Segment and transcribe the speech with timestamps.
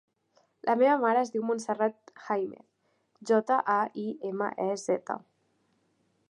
[0.67, 2.65] La meva mare es diu Montserrat Jaimez:
[3.33, 5.21] jota, a, i, ema, e, zeta.